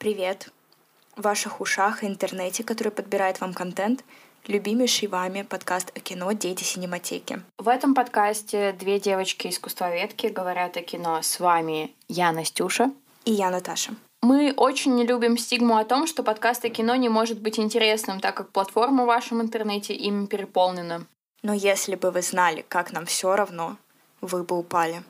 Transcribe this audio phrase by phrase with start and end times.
[0.00, 0.48] Привет!
[1.14, 4.02] В ваших ушах и интернете, который подбирает вам контент,
[4.46, 7.42] любимейший вами подкаст о кино «Дети синематеки».
[7.58, 11.20] В этом подкасте две девочки-искусствоведки говорят о кино.
[11.20, 12.90] С вами я, Настюша.
[13.26, 13.92] И я, Наташа.
[14.22, 18.20] Мы очень не любим стигму о том, что подкаст о кино не может быть интересным,
[18.20, 21.04] так как платформа в вашем интернете им переполнена.
[21.42, 23.76] Но если бы вы знали, как нам все равно,
[24.22, 25.02] вы бы упали.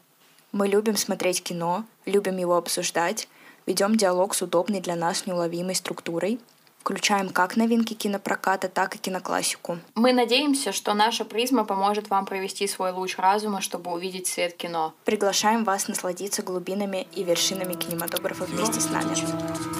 [0.51, 3.29] Мы любим смотреть кино, любим его обсуждать,
[3.71, 6.41] ведем диалог с удобной для нас неуловимой структурой,
[6.81, 9.79] включаем как новинки кинопроката, так и киноклассику.
[9.95, 14.93] Мы надеемся, что наша призма поможет вам провести свой луч разума, чтобы увидеть свет кино.
[15.05, 19.15] Приглашаем вас насладиться глубинами и вершинами кинематографа вместе с нами.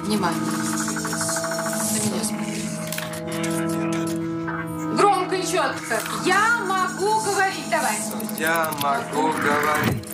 [0.05, 0.39] Внимание!
[1.91, 2.61] На меня смотри.
[4.95, 5.99] Громко и четко.
[6.25, 7.69] Я могу говорить.
[7.69, 7.97] Давай.
[8.39, 10.10] Я могу говорить.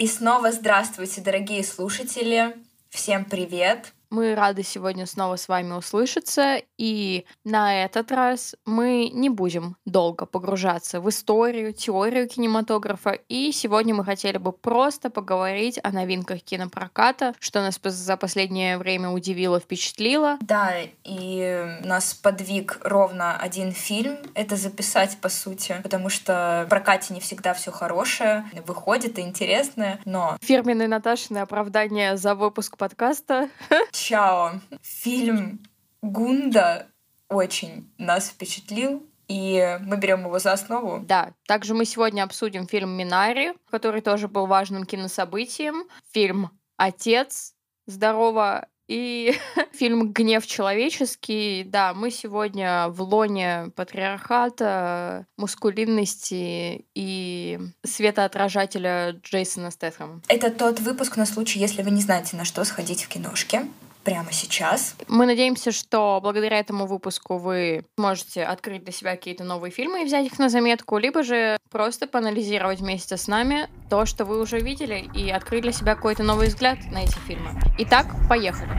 [0.00, 2.56] И снова здравствуйте, дорогие слушатели.
[2.88, 3.92] Всем привет.
[4.10, 10.26] Мы рады сегодня снова с вами услышаться, и на этот раз мы не будем долго
[10.26, 17.34] погружаться в историю, теорию кинематографа, и сегодня мы хотели бы просто поговорить о новинках кинопроката,
[17.38, 20.38] что нас за последнее время удивило, впечатлило.
[20.40, 20.72] Да,
[21.04, 27.20] и нас подвиг ровно один фильм это записать, по сути, потому что в прокате не
[27.20, 30.36] всегда все хорошее, выходит и интересное, но...
[30.42, 33.48] Фирменное Наташины оправдание за выпуск подкаста.
[34.00, 34.60] Чао.
[34.82, 35.60] Фильм
[36.02, 36.86] Гунда
[37.28, 41.00] очень нас впечатлил, и мы берем его за основу.
[41.06, 47.54] Да, также мы сегодня обсудим фильм Минари, который тоже был важным кинособытием, фильм Отец,
[47.86, 49.38] здорово, и
[49.72, 51.62] фильм «Гнев человеческий».
[51.64, 60.22] Да, мы сегодня в лоне патриархата, мускулинности и светоотражателя Джейсона Стэтхэма.
[60.26, 63.66] Это тот выпуск на случай, если вы не знаете, на что сходить в киношке
[64.04, 64.94] прямо сейчас.
[65.08, 70.04] Мы надеемся, что благодаря этому выпуску вы можете открыть для себя какие-то новые фильмы и
[70.04, 74.58] взять их на заметку, либо же просто поанализировать вместе с нами то, что вы уже
[74.60, 77.50] видели, и открыть для себя какой-то новый взгляд на эти фильмы.
[77.78, 78.70] Итак, поехали.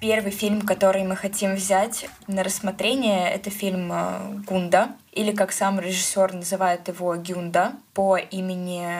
[0.00, 5.78] Первый фильм, который мы хотим взять на рассмотрение, это фильм э, «Гунда», или, как сам
[5.78, 8.90] режиссер называет его, «Гюнда», по имени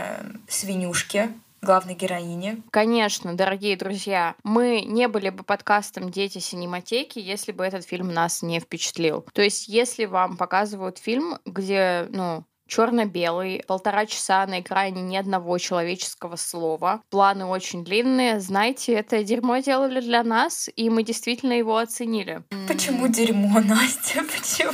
[0.46, 1.30] Свинюшки,
[1.62, 2.62] главной героини.
[2.70, 8.42] Конечно, дорогие друзья, мы не были бы подкастом «Дети синематеки», если бы этот фильм нас
[8.42, 9.24] не впечатлил.
[9.32, 15.58] То есть, если вам показывают фильм, где, ну, черно-белый, полтора часа на экране ни одного
[15.58, 17.02] человеческого слова.
[17.10, 18.40] Планы очень длинные.
[18.40, 22.42] Знаете, это дерьмо делали для нас, и мы действительно его оценили.
[22.68, 24.22] Почему дерьмо, Настя?
[24.22, 24.72] Почему?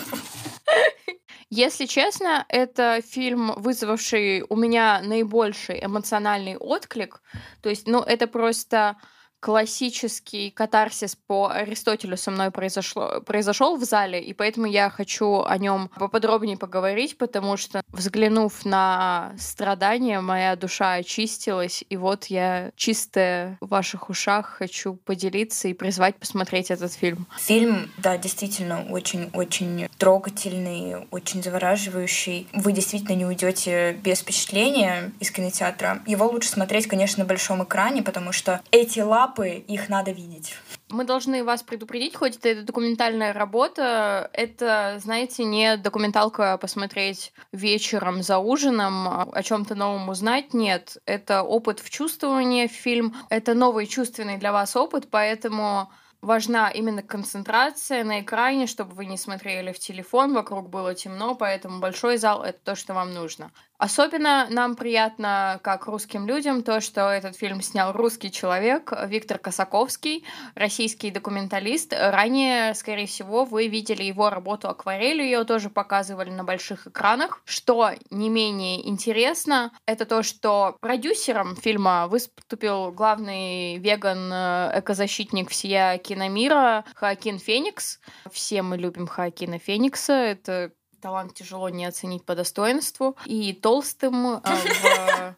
[1.49, 7.23] Если честно, это фильм, вызвавший у меня наибольший эмоциональный отклик.
[7.63, 8.97] То есть, ну, это просто
[9.41, 15.59] классический катарсис по Аристотелю со мной произошло, произошел в зале, и поэтому я хочу о
[15.59, 23.59] нем поподробнее поговорить, потому что, взглянув на страдания, моя душа очистилась, и вот я чистая
[23.61, 27.27] в ваших ушах хочу поделиться и призвать посмотреть этот фильм.
[27.39, 32.49] Фильм, да, действительно очень-очень трогательный, очень завораживающий.
[32.53, 36.03] Вы действительно не уйдете без впечатления из кинотеатра.
[36.07, 40.55] Его лучше смотреть, конечно, на большом экране, потому что эти лапы этапы, их надо видеть.
[40.89, 48.39] Мы должны вас предупредить, хоть это, документальная работа, это, знаете, не документалка посмотреть вечером за
[48.39, 50.99] ужином, о чем-то новом узнать, нет.
[51.07, 55.91] Это опыт в чувствовании фильм, это новый чувственный для вас опыт, поэтому
[56.23, 61.81] важна именно концентрация на экране, чтобы вы не смотрели в телефон, вокруг было темно, поэтому
[61.81, 63.51] большой зал— это то, что вам нужно.
[63.79, 70.25] Особенно нам приятно, как русским людям, то, что этот фильм снял русский человек Виктор Косаковский,
[70.55, 71.93] российский документалист.
[71.93, 77.43] Ранее, скорее всего, вы видели его работу «Акварель», ее тоже показывали на больших экранах.
[77.45, 87.39] Что не менее интересно, это то, что продюсером фильма выступил главный веган-экозащитник всея киномира Хоакин
[87.39, 88.01] Феникс.
[88.31, 90.71] Все мы любим Хоакина Феникса, это
[91.01, 93.17] талант тяжело не оценить по достоинству.
[93.27, 95.37] И толстым э, в...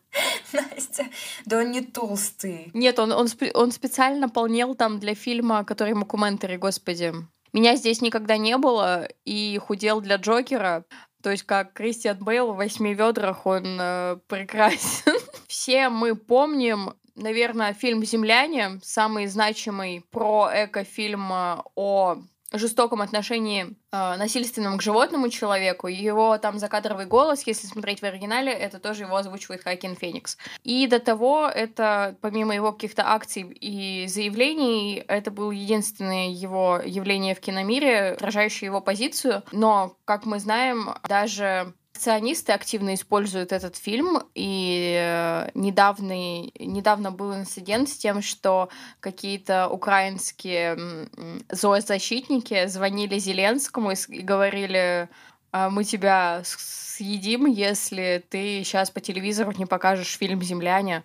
[0.53, 1.07] Настя,
[1.45, 2.71] да он не толстый.
[2.75, 7.15] Нет, он, он, он специально полнел там для фильма, который Макументари, господи.
[7.53, 10.85] Меня здесь никогда не было, и худел для Джокера.
[11.23, 15.19] То есть как Кристиан Бейл в «Восьми ведрах» он э, прекрасен.
[15.49, 22.19] Все мы помним наверное, фильм «Земляне», самый значимый про экофильм э, о
[22.53, 25.87] жестоком отношении э, насильственном к животному человеку.
[25.87, 30.39] Его там закадровый голос, если смотреть в оригинале, это тоже его озвучивает Хакин Феникс.
[30.65, 37.35] И до того это, помимо его каких-то акций и заявлений, это был единственное его явление
[37.35, 39.43] в киномире, отражающее его позицию.
[39.53, 47.35] Но, как мы знаем, даже Ционисты активно используют этот фильм, и э, недавний, недавно был
[47.35, 48.69] инцидент с тем, что
[49.01, 51.09] какие-то украинские
[51.51, 55.09] зоозащитники звонили Зеленскому и говорили,
[55.51, 61.05] «А мы тебя съедим, если ты сейчас по телевизору не покажешь фильм «Земляне».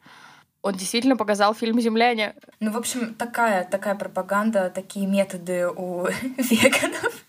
[0.62, 2.36] Он действительно показал фильм «Земляне».
[2.60, 6.06] Ну, в общем, такая, такая пропаганда, такие методы у
[6.38, 7.23] веганов.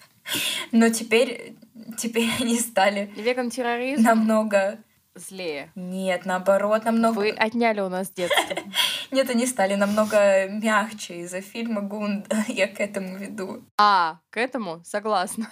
[0.73, 1.57] Но теперь
[1.97, 3.11] теперь они стали...
[3.17, 4.03] Веган-терроризм?
[4.03, 4.79] Намного
[5.15, 5.71] злее.
[5.77, 7.19] Нет, наоборот, намного...
[7.19, 8.57] Вы отняли у нас детство.
[9.11, 12.45] Нет, они стали намного мягче из-за фильма Гунда.
[12.49, 13.65] Я к этому веду.
[13.79, 14.83] А, к этому?
[14.85, 15.49] Согласна.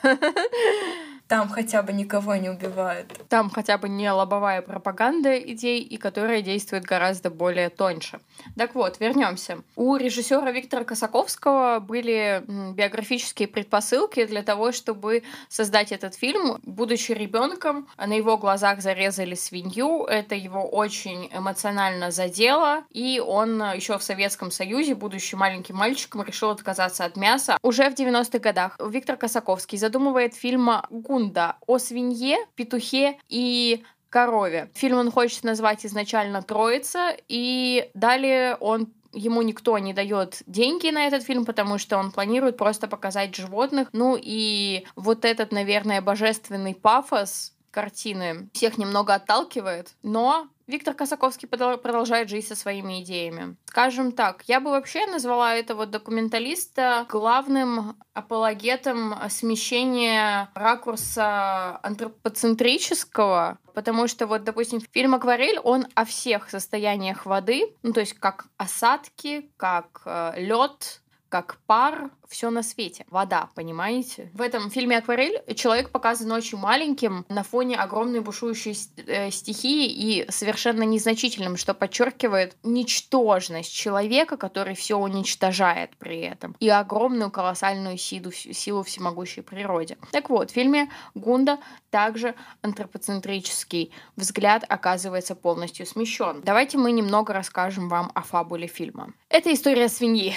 [1.28, 3.12] Там хотя бы никого не убивают.
[3.28, 8.20] Там хотя бы не лобовая пропаганда идей, и которая действует гораздо более тоньше.
[8.56, 9.62] Так вот, вернемся.
[9.76, 16.60] У режиссера Виктора Косаковского были биографические предпосылки для того, чтобы создать этот фильм.
[16.64, 20.04] Будучи ребенком, на его глазах зарезали свинью.
[20.04, 22.84] Это его очень эмоционально задело.
[22.90, 27.58] И он еще в Советском Союзе, будучи маленьким мальчиком, решил отказаться от мяса.
[27.62, 30.70] Уже в 90-х годах Виктор Косаковский задумывает фильм
[31.12, 34.70] «Гун Фунда о свинье, петухе и корове.
[34.72, 41.06] Фильм он хочет назвать изначально «Троица», и далее он ему никто не дает деньги на
[41.06, 43.88] этот фильм, потому что он планирует просто показать животных.
[43.92, 52.30] Ну и вот этот, наверное, божественный пафос картины всех немного отталкивает, но Виктор Косаковский продолжает
[52.30, 53.56] жить со своими идеями.
[53.66, 64.26] Скажем так, я бы вообще назвала этого документалиста главным апологетом смещения ракурса антропоцентрического, потому что
[64.26, 70.02] вот, допустим, фильм «Акварель», он о всех состояниях воды, ну то есть как осадки, как
[70.06, 71.01] э, лед,
[71.32, 73.06] как пар, все на свете.
[73.08, 74.30] Вода, понимаете?
[74.34, 78.76] В этом фильме «Акварель» человек показан очень маленьким на фоне огромной бушующей
[79.06, 86.68] э, стихии и совершенно незначительным, что подчеркивает ничтожность человека, который все уничтожает при этом, и
[86.68, 89.96] огромную колоссальную силу, силу всемогущей природе.
[90.10, 96.42] Так вот, в фильме Гунда также антропоцентрический взгляд оказывается полностью смещен.
[96.44, 99.14] Давайте мы немного расскажем вам о фабуле фильма.
[99.30, 100.34] Это история свиньи.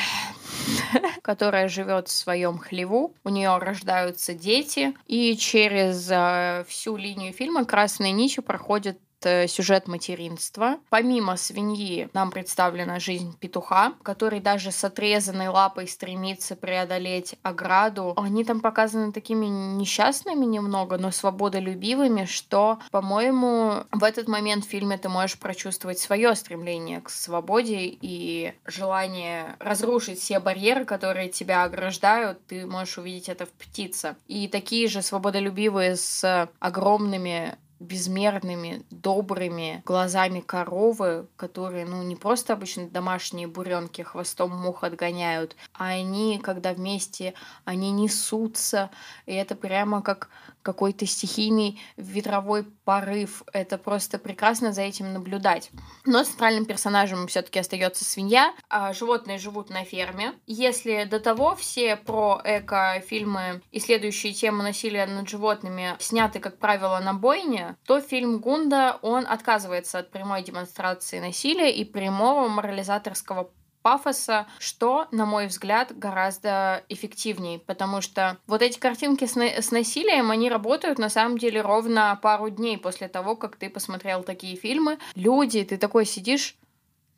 [1.21, 3.13] которая живет в своем хлеву.
[3.23, 8.99] У нее рождаются дети, и через э, всю линию фильма красной нитью проходит
[9.47, 10.77] сюжет материнства.
[10.89, 18.13] Помимо свиньи нам представлена жизнь петуха, который даже с отрезанной лапой стремится преодолеть ограду.
[18.17, 24.97] Они там показаны такими несчастными немного, но свободолюбивыми, что, по-моему, в этот момент в фильме
[24.97, 32.45] ты можешь прочувствовать свое стремление к свободе и желание разрушить все барьеры, которые тебя ограждают.
[32.47, 34.15] Ты можешь увидеть это в птице.
[34.27, 42.89] И такие же свободолюбивые с огромными безмерными, добрыми глазами коровы, которые, ну, не просто обычно
[42.89, 47.33] домашние буренки хвостом мух отгоняют, а они, когда вместе,
[47.65, 48.91] они несутся,
[49.25, 50.29] и это прямо как
[50.65, 53.43] какой-то стихийный ветровой порыв.
[53.53, 55.69] Это просто прекрасно за этим наблюдать.
[56.05, 58.53] Но центральным персонажем все-таки остается свинья.
[58.67, 60.33] А животные живут на ферме.
[60.47, 66.99] Если до того все про эко-фильмы и следующие темы насилия над животными сняты, как правило,
[66.99, 73.51] на бойне, то фильм Гунда, он отказывается от прямой демонстрации насилия и прямого морализаторского
[73.85, 79.69] пафоса, что, на мой взгляд, гораздо эффективнее, потому что вот эти картинки с, на- с
[79.69, 84.55] насилием, они работают на самом деле ровно пару дней после того, как ты посмотрел такие
[84.55, 84.97] фильмы.
[85.13, 86.55] Люди, ты такой сидишь,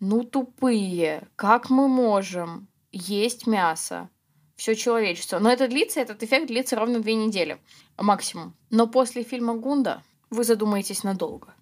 [0.01, 4.09] ну тупые, как мы можем есть мясо?
[4.57, 5.39] Все человечество.
[5.39, 7.59] Но это длится, этот эффект длится ровно две недели
[7.97, 8.53] максимум.
[8.71, 11.53] Но после фильма Гунда вы задумаетесь надолго.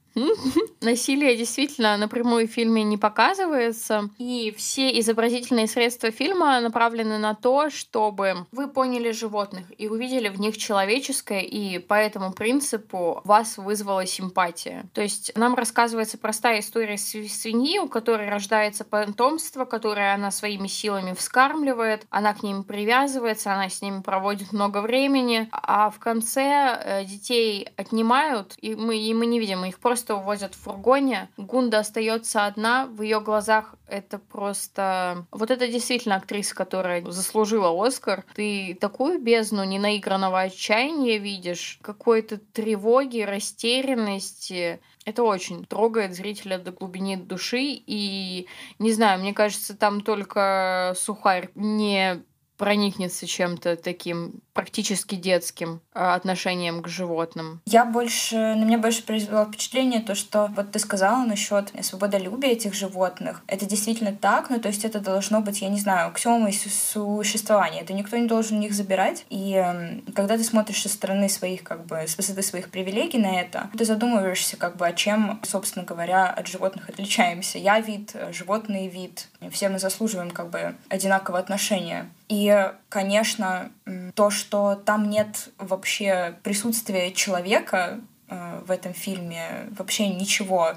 [0.82, 7.70] Насилие действительно напрямую в фильме не показывается, и все изобразительные средства фильма направлены на то,
[7.70, 14.06] чтобы вы поняли животных и увидели в них человеческое, и по этому принципу вас вызвала
[14.06, 14.86] симпатия.
[14.94, 21.14] То есть нам рассказывается простая история свиньи, у которой рождается потомство, которое она своими силами
[21.14, 27.06] вскармливает, она к ним привязывается, она с ними проводит много времени, а в конце э,
[27.06, 29.80] детей отнимают, и мы, и мы не видим, их.
[29.80, 31.30] Просто увозят в фургоне.
[31.38, 35.26] Гунда остается одна, в ее глазах это просто...
[35.32, 38.26] Вот это действительно актриса, которая заслужила Оскар.
[38.36, 44.80] Ты такую бездну ненаигранного отчаяния видишь, какой-то тревоги, растерянности.
[45.06, 47.62] Это очень трогает зрителя до глубины души.
[47.62, 48.48] И,
[48.80, 52.24] не знаю, мне кажется, там только сухарь не
[52.58, 57.62] проникнется чем-то таким практически детским а, отношением к животным.
[57.66, 62.74] Я больше, на меня больше произвело впечатление то, что вот ты сказала насчет свободолюбия этих
[62.74, 63.44] животных.
[63.48, 67.82] Это действительно так, ну то есть это должно быть, я не знаю, аксиомой существования.
[67.82, 69.26] Это никто не должен их забирать.
[69.30, 73.42] И э, когда ты смотришь со стороны своих, как бы, с высоты своих привилегий на
[73.42, 77.58] это, ты задумываешься, как бы, о чем, собственно говоря, от животных отличаемся.
[77.58, 79.28] Я вид, животный вид.
[79.52, 82.10] Все мы заслуживаем, как бы, одинакового отношения.
[82.28, 83.72] И, конечно,
[84.14, 90.74] то, что там нет вообще присутствия человека э, в этом фильме, вообще ничего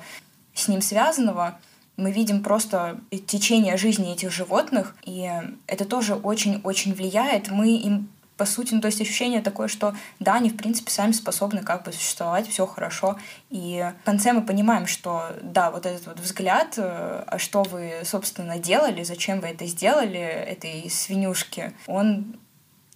[0.54, 1.58] с ним связанного,
[1.96, 5.28] мы видим просто течение жизни этих животных, и
[5.66, 7.50] это тоже очень-очень влияет.
[7.50, 11.12] Мы им по сути, ну, то есть ощущение такое, что да, они, в принципе, сами
[11.12, 13.18] способны как бы существовать, все хорошо.
[13.50, 18.02] И в конце мы понимаем, что да, вот этот вот взгляд, э, а что вы,
[18.04, 22.38] собственно, делали, зачем вы это сделали, этой свинюшки, он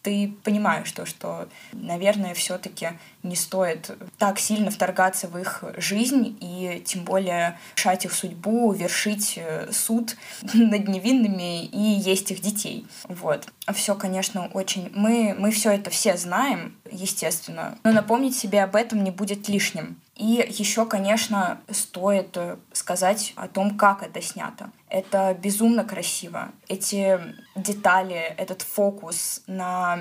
[0.03, 2.91] ты понимаешь то, что, наверное, все-таки
[3.23, 9.35] не стоит так сильно вторгаться в их жизнь и тем более решать их судьбу, вершить
[9.37, 10.17] э, суд
[10.55, 12.87] над невинными и есть их детей.
[13.05, 13.47] Вот.
[13.73, 14.91] Все, конечно, очень...
[14.95, 19.97] Мы, мы все это все знаем, естественно, но напомнить себе об этом не будет лишним.
[20.17, 24.71] И еще, конечно, стоит э, сказать о том, как это снято.
[24.93, 26.51] Это безумно красиво.
[26.69, 27.19] Эти
[27.57, 30.01] детали, этот фокус на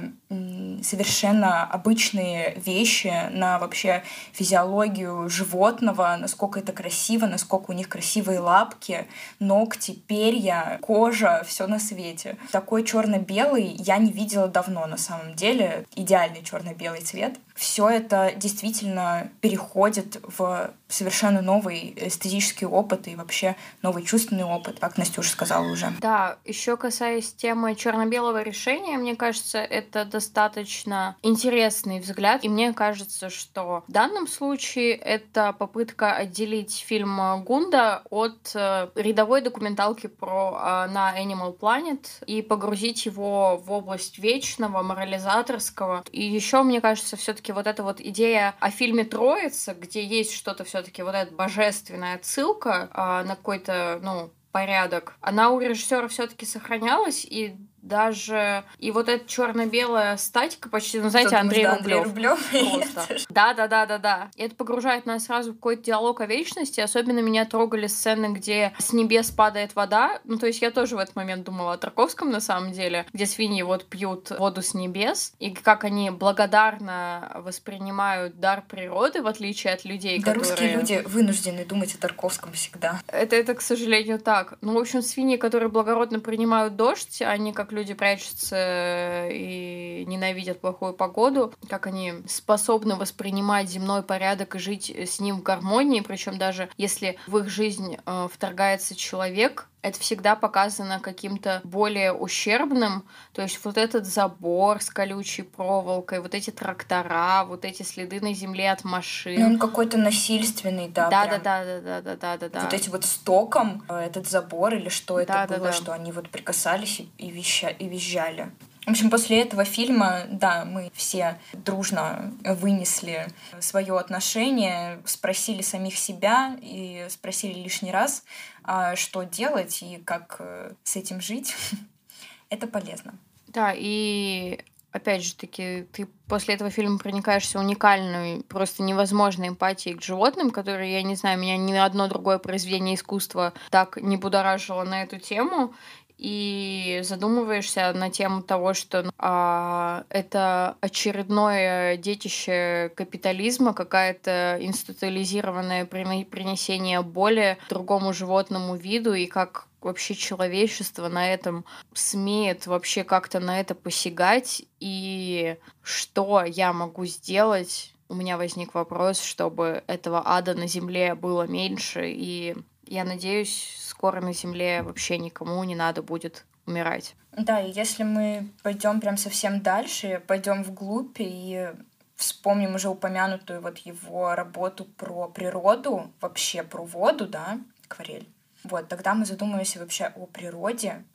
[0.83, 9.07] совершенно обычные вещи, на вообще физиологию животного, насколько это красиво, насколько у них красивые лапки,
[9.39, 12.35] ногти, перья, кожа, все на свете.
[12.51, 15.85] Такой черно-белый я не видела давно на самом деле.
[15.95, 17.39] Идеальный черно-белый цвет.
[17.55, 24.97] Все это действительно переходит в совершенно новый эстетический опыт и вообще новый чувственный опыт, как
[24.97, 25.93] Настюша сказала уже.
[26.01, 33.29] Да, еще касаясь темы черно-белого решения, мне кажется, это достаточно интересный взгляд, и мне кажется,
[33.29, 40.91] что в данном случае это попытка отделить фильм Гунда от э, рядовой документалки про э,
[40.91, 46.03] на Animal Planet и погрузить его в область вечного, морализаторского.
[46.11, 50.63] И еще, мне кажется, все-таки вот эта вот идея о фильме Троица, где есть что-то
[50.63, 55.15] все-таки вот эта божественная отсылка э, на какой-то, ну, порядок.
[55.21, 57.55] Она у режиссера все-таки сохранялась, и
[57.91, 62.07] даже и вот эта черно-белая статика почти, ну знаете, Андрей да, Рублев.
[62.07, 63.27] Андрей Рублев.
[63.29, 64.31] Да, да, да, да, да.
[64.37, 66.79] Это погружает нас сразу в какой-то диалог о вечности.
[66.79, 70.19] Особенно меня трогали сцены, где с небес падает вода.
[70.23, 73.25] Ну, то есть я тоже в этот момент думала о Тарковском на самом деле, где
[73.25, 79.73] свиньи вот пьют воду с небес, и как они благодарно воспринимают дар природы, в отличие
[79.73, 80.49] от людей, да, которые...
[80.49, 83.01] русские люди вынуждены думать о Тарковском всегда.
[83.07, 84.53] Это, это, к сожалению, так.
[84.61, 90.93] Ну, в общем, свиньи, которые благородно принимают дождь, они как люди прячутся и ненавидят плохую
[90.93, 96.69] погоду, как они способны воспринимать земной порядок и жить с ним в гармонии, причем даже
[96.77, 103.03] если в их жизнь э, вторгается человек, это всегда показано каким-то более ущербным.
[103.33, 108.33] То есть вот этот забор с колючей проволокой, вот эти трактора, вот эти следы на
[108.33, 109.39] земле от машин.
[109.39, 111.09] Ну, он какой-то насильственный, да.
[111.09, 111.41] Да, прям.
[111.43, 112.59] да, да, да, да, да, да, да.
[112.61, 115.73] Вот эти вот стоком э, этот забор или что да, это да, было, да.
[115.73, 118.51] что они вот прикасались и, веща, и визжали.
[118.85, 123.27] В общем, после этого фильма, да, мы все дружно вынесли
[123.59, 128.23] свое отношение, спросили самих себя и спросили лишний раз,
[128.63, 131.55] а что делать и как э, с этим жить.
[132.49, 133.13] Это полезно.
[133.47, 134.59] Да, и
[134.91, 140.93] опять же таки, ты после этого фильма проникаешься уникальной, просто невозможной эмпатией к животным, которые,
[140.93, 145.73] я не знаю, меня ни одно другое произведение искусства так не будоражило на эту тему.
[146.21, 157.57] И задумываешься на тему того, что а, это очередное детище капитализма, какая-то институализированное принесение боли
[157.69, 164.61] другому животному виду, и как вообще человечество на этом смеет вообще как-то на это посягать,
[164.79, 167.95] и что я могу сделать?
[168.09, 172.55] У меня возник вопрос, чтобы этого ада на Земле было меньше, и
[172.91, 177.15] я надеюсь, скоро на Земле вообще никому не надо будет умирать.
[177.31, 181.69] Да, и если мы пойдем прям совсем дальше, пойдем вглубь и
[182.15, 188.27] вспомним уже упомянутую вот его работу про природу, вообще про воду, да, акварель.
[188.63, 191.05] Вот, тогда мы задумаемся вообще о природе,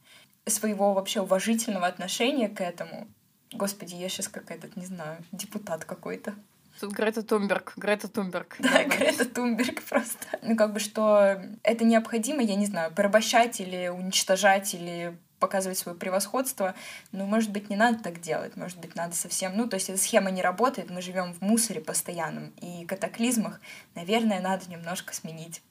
[0.47, 3.06] своего вообще уважительного отношения к этому.
[3.52, 6.35] Господи, я сейчас как этот, не знаю, депутат какой-то.
[6.80, 8.56] Тут Грета Тумберг, Грета Тумберг.
[8.59, 10.38] Да, Грета Тумберг просто.
[10.42, 15.97] Ну, как бы, что это необходимо, я не знаю, порабощать или уничтожать, или показывать свое
[15.97, 16.75] превосходство,
[17.12, 19.56] ну, может быть, не надо так делать, может быть, надо совсем...
[19.56, 23.61] Ну, то есть эта схема не работает, мы живем в мусоре постоянном и катаклизмах.
[23.95, 25.62] Наверное, надо немножко сменить,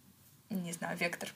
[0.49, 1.29] не знаю, вектор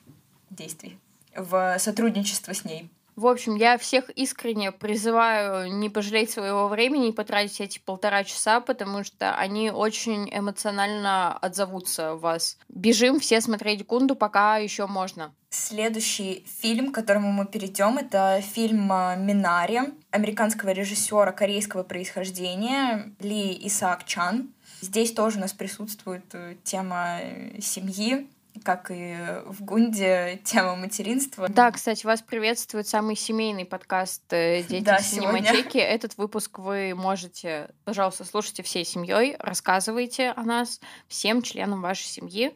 [0.48, 0.98] действий
[1.34, 2.90] в сотрудничество с ней.
[3.20, 8.60] В общем, я всех искренне призываю не пожалеть своего времени и потратить эти полтора часа,
[8.60, 12.56] потому что они очень эмоционально отзовутся в вас.
[12.70, 15.34] Бежим все смотреть Гунду, пока еще можно.
[15.50, 23.54] Следующий фильм, к которому мы перейдем, это фильм а, «Минари» американского режиссера корейского происхождения Ли
[23.66, 24.48] Исаак Чан.
[24.80, 28.30] Здесь тоже у нас присутствует э, тема э, семьи,
[28.64, 29.16] как и
[29.46, 31.48] в Гунде, тема материнства.
[31.48, 35.78] Да, кстати, вас приветствует самый семейный подкаст э, «Дети да, синематеки».
[35.78, 35.82] Сегодня.
[35.82, 42.54] Этот выпуск вы можете, пожалуйста, слушайте всей семьей, рассказывайте о нас всем членам вашей семьи,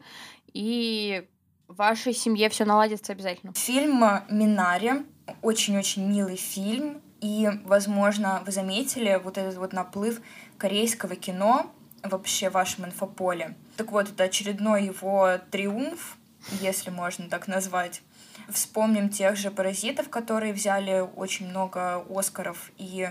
[0.53, 1.27] и
[1.67, 3.53] в вашей семье все наладится обязательно.
[3.55, 5.05] Фильм «Минари»
[5.41, 10.21] очень-очень милый фильм, и, возможно, вы заметили вот этот вот наплыв
[10.57, 11.71] корейского кино
[12.03, 13.55] вообще в вашем инфополе.
[13.77, 16.17] Так вот, это очередной его триумф,
[16.61, 18.01] если можно так назвать.
[18.49, 23.09] Вспомним тех же «Паразитов», которые взяли очень много Оскаров, и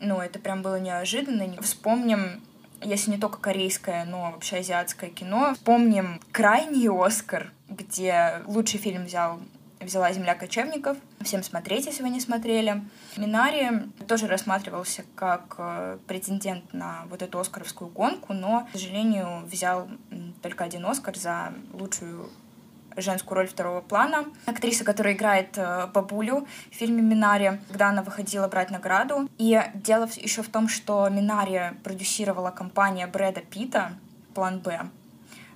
[0.00, 1.60] ну, это прям было неожиданно.
[1.60, 2.42] Вспомним
[2.82, 5.54] если не только корейское, но вообще азиатское кино.
[5.54, 9.38] Вспомним «Крайний Оскар», где лучший фильм взял
[9.80, 10.96] взяла «Земля кочевников».
[11.20, 12.82] Всем смотреть, если вы не смотрели.
[13.16, 19.88] Минари тоже рассматривался как э, претендент на вот эту оскаровскую гонку, но, к сожалению, взял
[20.42, 22.30] только один Оскар за лучшую
[22.96, 24.26] женскую роль второго плана.
[24.46, 29.28] Актриса, которая играет э, бабулю в фильме «Минари», когда она выходила брать награду.
[29.38, 33.92] И дело еще в том, что «Минари» продюсировала компания Брэда Питта,
[34.34, 34.88] «План Б»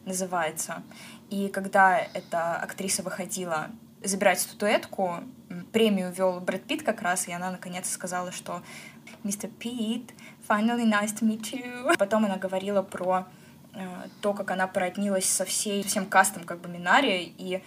[0.05, 0.83] называется.
[1.31, 3.71] И когда эта актриса выходила
[4.05, 5.21] забирать статуэтку.
[5.73, 8.63] Премию вел Брэд Питт как раз, и она наконец сказала, что
[9.23, 10.13] «Мистер Питт,
[10.49, 11.97] finally nice to meet you».
[11.99, 13.27] Потом она говорила про
[13.73, 13.87] э,
[14.21, 17.63] то, как она породнилась со всей, всем кастом как бы Минари, и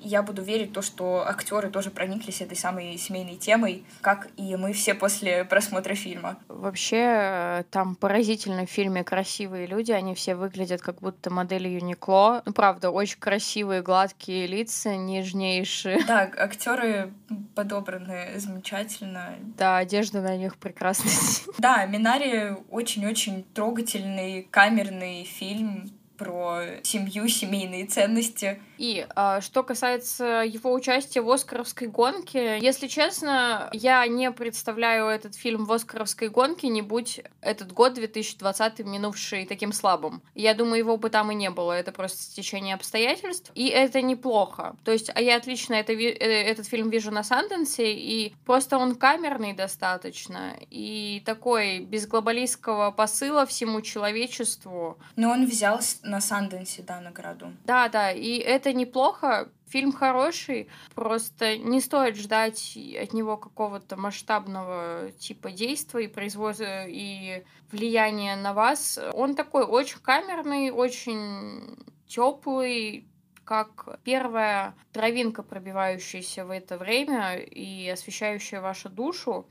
[0.00, 4.56] я буду верить в то, что актеры тоже прониклись этой самой семейной темой, как и
[4.56, 6.38] мы все после просмотра фильма.
[6.48, 12.42] Вообще, там поразительно в фильме красивые люди, они все выглядят как будто модели Юникло.
[12.44, 16.04] Ну, правда, очень красивые, гладкие лица, нежнейшие.
[16.06, 17.12] Да, актеры
[17.54, 19.34] подобраны замечательно.
[19.56, 21.12] Да, одежда на них прекрасная.
[21.58, 28.60] Да, Минари очень-очень трогательный, камерный фильм про семью, семейные ценности.
[28.78, 35.34] И а, что касается его участия в Оскаровской гонке, если честно, я не представляю этот
[35.34, 40.22] фильм в Оскаровской гонке, не будь этот год 2020 минувший таким слабым.
[40.34, 43.50] Я думаю, его бы там и не было, это просто стечение обстоятельств.
[43.54, 44.76] И это неплохо.
[44.84, 48.94] То есть, а я отлично это, э, этот фильм вижу на Санденсе, и просто он
[48.94, 54.98] камерный достаточно, и такой без глобалистского посыла всему человечеству.
[55.16, 57.52] Но он взял на Санденсе, да, награду.
[57.64, 59.50] Да, да, и это неплохо.
[59.68, 67.42] Фильм хороший, просто не стоит ждать от него какого-то масштабного типа действия и производства и
[67.72, 69.00] влияния на вас.
[69.12, 73.08] Он такой очень камерный, очень теплый,
[73.44, 79.46] как первая травинка, пробивающаяся в это время и освещающая вашу душу.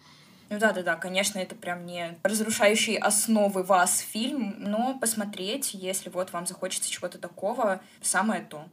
[0.49, 6.10] Ну да, да, да, конечно, это прям не разрушающий основы вас фильм, но посмотреть, если
[6.10, 8.65] вот вам захочется чего-то такого, самое то.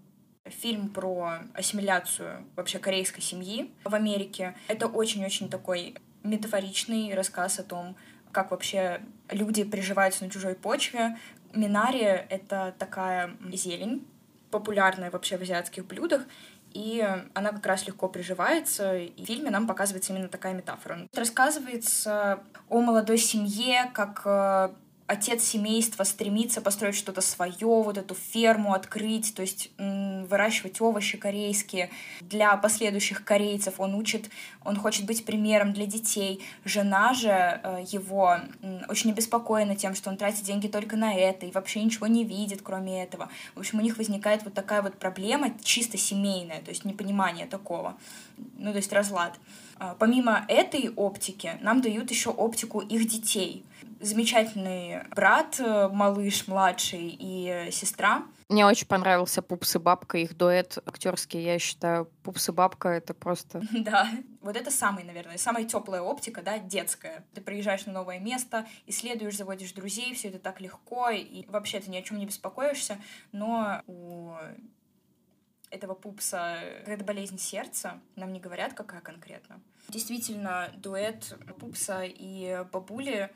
[0.47, 4.55] Фильм про ассимиляцию вообще корейской семьи в Америке.
[4.69, 7.97] Это очень-очень такой метафоричный рассказ о том,
[8.33, 11.19] как вообще люди приживаются на чужой почве.
[11.53, 12.01] Минари—
[12.31, 14.07] это такая зелень,
[14.51, 16.23] популярная вообще в азиатских блюдах,
[16.73, 21.07] и она как раз легко приживается, и в фильме нам показывается именно такая метафора.
[21.15, 24.71] Рассказывается о молодой семье, как э,
[25.11, 31.91] отец семейства стремится построить что-то свое, вот эту ферму открыть, то есть выращивать овощи корейские
[32.21, 33.81] для последующих корейцев.
[33.81, 34.31] Он учит,
[34.65, 36.41] он хочет быть примером для детей.
[36.65, 38.37] Жена же э, его
[38.89, 42.61] очень обеспокоена тем, что он тратит деньги только на это и вообще ничего не видит,
[42.63, 43.31] кроме этого.
[43.57, 47.97] В общем, у них возникает вот такая вот проблема чисто семейная, то есть непонимание такого,
[48.59, 49.37] ну то есть разлад.
[49.81, 53.65] А, помимо этой оптики, нам дают еще оптику их детей.
[53.99, 58.25] Замечательный брат, э, малыш младший и сестра.
[58.51, 61.43] Мне очень понравился Пупс и Бабка, их дуэт актерский.
[61.43, 63.63] Я считаю, Пупс и Бабка— это просто...
[63.73, 64.11] Да,
[64.43, 67.25] вот это самый, наверное, самая теплая оптика, да, детская.
[67.33, 71.91] Ты приезжаешь на новое место, исследуешь, заводишь друзей, все это так легко, и вообще ты
[71.91, 72.99] ни о чем не беспокоишься,
[73.33, 74.35] но у
[75.71, 79.61] этого пупса какая-то болезнь сердца, нам не говорят, какая конкретно.
[79.89, 83.31] Действительно, дуэт пупса и бабули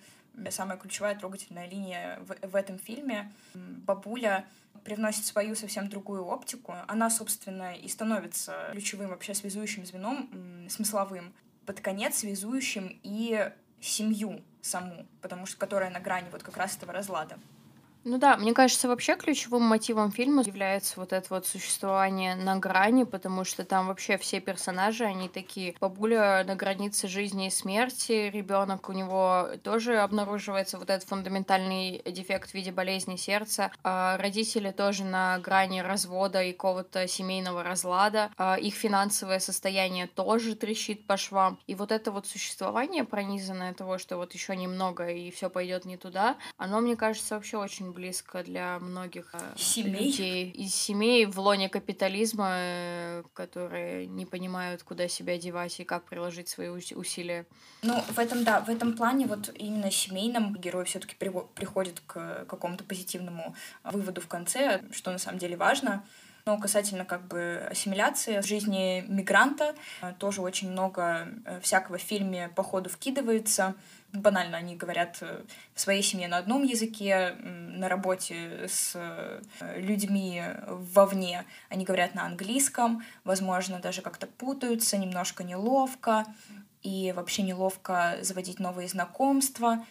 [0.51, 3.33] самая ключевая трогательная линия в, в этом фильме.
[3.55, 4.47] Бабуля
[4.85, 6.75] привносит свою совсем другую оптику.
[6.89, 11.33] Она, собственно, и становится ключевым вообще связующим звеном, смысловым,
[11.67, 16.93] под конец связующим и семью саму, потому что которая на грани вот как раз этого
[16.93, 17.39] разлада.
[18.07, 23.05] Ну да, мне кажется, вообще ключевым мотивом фильма является вот это вот существование на грани,
[23.05, 25.75] потому что там вообще все персонажи, они такие.
[25.81, 32.51] Бабуля на границе жизни и смерти, ребенок у него тоже обнаруживается вот этот фундаментальный дефект
[32.51, 38.57] в виде болезни сердца, а родители тоже на грани развода и какого-то семейного разлада, а
[38.57, 41.59] их финансовое состояние тоже трещит по швам.
[41.67, 45.97] И вот это вот существование, пронизанное того, что вот еще немного и все пойдет не
[45.97, 50.07] туда, оно, мне кажется, вообще очень близко для многих э, семей.
[50.07, 56.05] людей из семей в лоне капитализма, э, которые не понимают, куда себя девать и как
[56.05, 57.47] приложить свои усилия.
[57.83, 62.45] Ну, в этом, да, в этом плане вот именно семейном герой все таки приходит к
[62.47, 63.55] какому-то позитивному
[63.85, 66.05] выводу в конце, что на самом деле важно.
[66.47, 71.29] Но касательно как бы ассимиляции жизни мигранта, э, тоже очень много
[71.63, 73.75] всякого в фильме по ходу вкидывается
[74.15, 75.43] банально они говорят э,
[75.75, 79.41] в своей семье на одном языке, на работе с э,
[79.77, 86.25] людьми вовне они говорят на английском, возможно, даже как-то путаются, немножко неловко,
[86.83, 89.85] и вообще неловко заводить новые знакомства.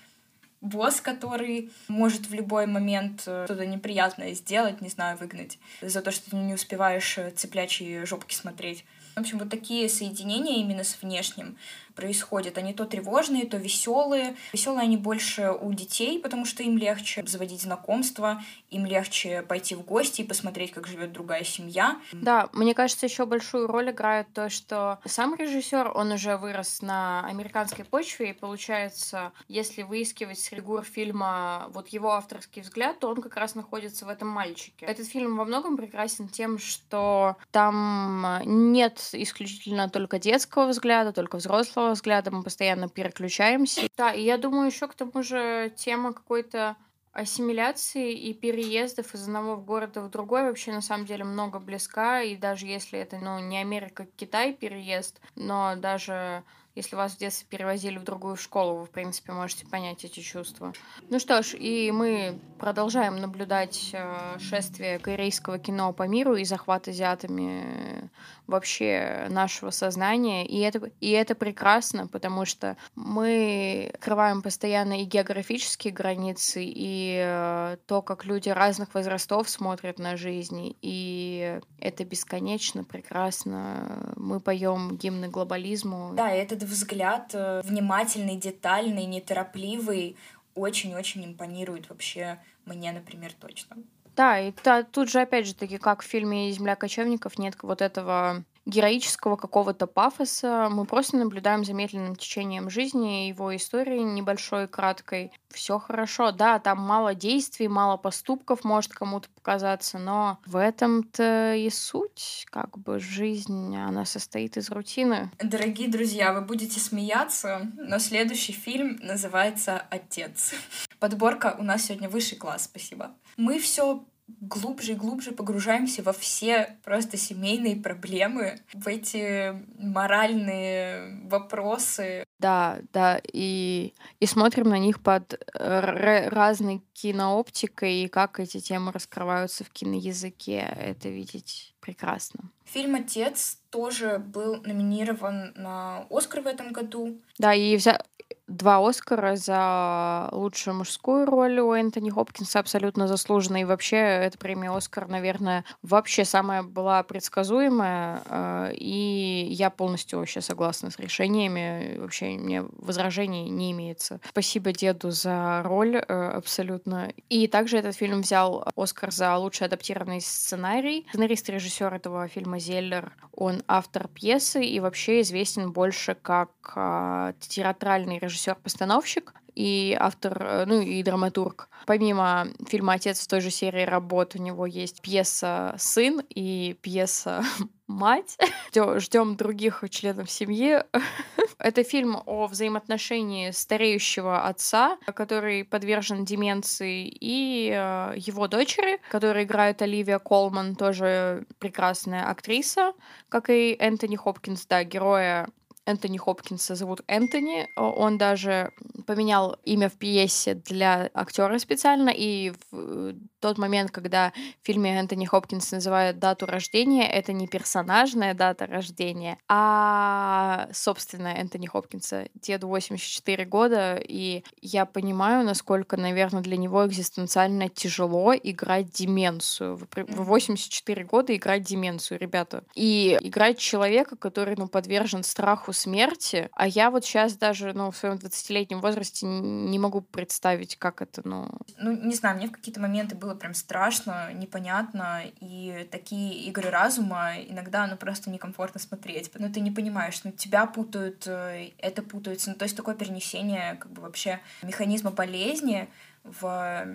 [0.63, 6.09] Босс, который может в любой момент э, что-то неприятное сделать, не знаю, выгнать за то,
[6.11, 8.85] что ты не успеваешь цеплячьи жопки смотреть.
[9.15, 11.57] В общем, вот такие соединения именно с внешним
[11.95, 12.57] происходят.
[12.57, 14.35] Они то тревожные, то веселые.
[14.51, 19.83] Веселые они больше у детей, потому что им легче заводить знакомства, им легче пойти в
[19.83, 21.99] гости и посмотреть, как живет другая семья.
[22.11, 27.25] Да, мне кажется, еще большую роль играет то, что сам режиссер, он уже вырос на
[27.25, 33.21] американской почве, и получается, если выискивать с фигур фильма вот его авторский взгляд, то он
[33.21, 34.85] как раз находится в этом мальчике.
[34.85, 41.82] Этот фильм во многом прекрасен тем, что там нет исключительно только детского взгляда, только взрослого
[41.83, 43.87] взрослого взгляда мы постоянно переключаемся.
[43.97, 46.75] Да, и я думаю, еще к тому же тема какой-то
[47.11, 52.35] ассимиляции и переездов из одного города в другой вообще на самом деле много близка, и
[52.35, 56.43] даже если это, ну, не Америка, Китай переезд, но даже
[56.75, 60.73] если вас в детстве перевозили в другую школу, вы, в принципе, можете понять эти чувства.
[61.09, 66.87] Ну что ж, и мы продолжаем наблюдать э, шествие корейского кино по миру и захват
[66.87, 68.09] азиатами
[68.47, 70.45] вообще нашего сознания.
[70.45, 77.77] И это, и это прекрасно, потому что мы открываем постоянно и географические границы, и э,
[77.85, 80.75] то, как люди разных возрастов смотрят на жизнь.
[80.81, 84.13] И это бесконечно прекрасно.
[84.15, 86.13] Мы поем гимны глобализму.
[86.15, 86.31] Да,
[86.63, 90.15] взгляд э, внимательный, детальный, неторопливый
[90.55, 93.77] очень-очень импонирует вообще мне, например, точно.
[94.15, 97.81] Да, и та, тут же, опять же таки, как в фильме «Земля кочевников» нет вот
[97.81, 100.67] этого героического какого-то пафоса.
[100.71, 105.31] Мы просто наблюдаем за медленным течением жизни, его истории небольшой, краткой.
[105.49, 111.69] Все хорошо, да, там мало действий, мало поступков может кому-то показаться, но в этом-то и
[111.69, 115.29] суть, как бы жизнь, она состоит из рутины.
[115.39, 120.53] Дорогие друзья, вы будете смеяться, но следующий фильм называется «Отец».
[120.99, 123.11] Подборка у нас сегодня высший класс, спасибо.
[123.37, 132.25] Мы все глубже и глубже погружаемся во все просто семейные проблемы, в эти моральные вопросы.
[132.39, 138.91] Да, да, и, и смотрим на них под э, разной кинооптикой, и как эти темы
[138.91, 140.75] раскрываются в киноязыке.
[140.77, 142.51] Это видеть прекрасно.
[142.65, 147.21] Фильм «Отец» тоже был номинирован на «Оскар» в этом году.
[147.37, 148.01] Да, и взя
[148.47, 153.61] два Оскара за лучшую мужскую роль у Энтони Хопкинса абсолютно заслуженно.
[153.61, 158.21] И вообще эта премия Оскар, наверное, вообще самая была предсказуемая.
[158.25, 161.97] Э, и я полностью вообще согласна с решениями.
[161.97, 164.19] Вообще мне возражений не имеется.
[164.29, 167.13] Спасибо деду за роль э, абсолютно.
[167.29, 171.05] И также этот фильм взял Оскар за лучший адаптированный сценарий.
[171.09, 177.33] Сценарист и режиссер этого фильма Зеллер, он автор пьесы и вообще известен больше как э,
[177.39, 181.69] театральный режиссер режиссер-постановщик и автор, э, ну и драматург.
[181.85, 187.43] Помимо фильма «Отец» в той же серии работ у него есть пьеса «Сын» и пьеса
[187.87, 188.37] «Мать».
[188.73, 190.79] Ждем других членов семьи.
[191.59, 199.81] Это фильм о взаимоотношении стареющего отца, который подвержен деменции, и э, его дочери, которая играет
[199.81, 202.93] Оливия Колман, тоже прекрасная актриса,
[203.29, 205.47] как и Энтони Хопкинс, да, героя
[205.85, 207.67] Энтони Хопкинса зовут Энтони.
[207.75, 208.71] Он даже
[209.05, 215.25] поменял имя в пьесе для актера специально, и в тот момент, когда в фильме Энтони
[215.25, 222.29] Хопкинс называют дату рождения, это не персонажная дата рождения, а собственная Энтони Хопкинса.
[222.35, 229.75] Деду 84 года, и я понимаю, насколько, наверное, для него экзистенциально тяжело играть деменцию.
[229.75, 232.63] В 84 года играть деменцию, ребята.
[232.75, 237.97] И играть человека, который, ну, подвержен страху смерти, а я вот сейчас даже, ну, в
[237.97, 241.49] своем 20-летнем возрасте не могу представить, как это, ну...
[241.77, 247.33] Ну, не знаю, мне в какие-то моменты было прям страшно, непонятно, и такие игры разума
[247.37, 249.31] иногда, ну, просто некомфортно смотреть.
[249.35, 252.51] Ну, ты не понимаешь, ну, тебя путают, э, это путается.
[252.51, 255.89] Ну, то есть такое перенесение, как бы, вообще механизма болезни,
[256.23, 256.87] в